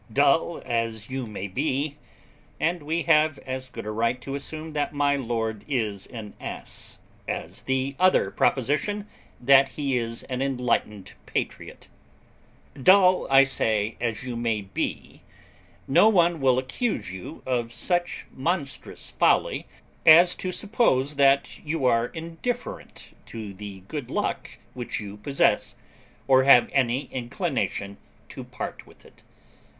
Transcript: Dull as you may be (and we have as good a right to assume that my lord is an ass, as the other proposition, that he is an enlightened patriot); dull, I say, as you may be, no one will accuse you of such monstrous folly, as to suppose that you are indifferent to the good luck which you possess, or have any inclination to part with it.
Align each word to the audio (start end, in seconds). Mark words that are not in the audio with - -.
Dull 0.11 0.63
as 0.65 1.11
you 1.11 1.27
may 1.27 1.45
be 1.45 1.95
(and 2.59 2.81
we 2.81 3.03
have 3.03 3.37
as 3.45 3.69
good 3.69 3.85
a 3.85 3.91
right 3.91 4.19
to 4.21 4.33
assume 4.33 4.73
that 4.73 4.95
my 4.95 5.15
lord 5.15 5.63
is 5.67 6.07
an 6.07 6.33
ass, 6.41 6.97
as 7.27 7.61
the 7.61 7.95
other 7.99 8.31
proposition, 8.31 9.05
that 9.39 9.69
he 9.77 9.95
is 9.95 10.23
an 10.23 10.41
enlightened 10.41 11.13
patriot); 11.27 11.87
dull, 12.81 13.27
I 13.29 13.43
say, 13.43 13.95
as 14.01 14.23
you 14.23 14.35
may 14.35 14.61
be, 14.61 15.21
no 15.87 16.09
one 16.09 16.41
will 16.41 16.57
accuse 16.57 17.11
you 17.13 17.43
of 17.45 17.71
such 17.71 18.25
monstrous 18.33 19.11
folly, 19.11 19.67
as 20.03 20.33
to 20.33 20.51
suppose 20.51 21.13
that 21.17 21.63
you 21.63 21.85
are 21.85 22.07
indifferent 22.07 23.15
to 23.27 23.53
the 23.53 23.81
good 23.81 24.09
luck 24.09 24.57
which 24.73 24.99
you 24.99 25.17
possess, 25.17 25.75
or 26.27 26.45
have 26.45 26.71
any 26.73 27.03
inclination 27.11 27.97
to 28.29 28.43
part 28.43 28.87
with 28.87 29.05
it. 29.05 29.21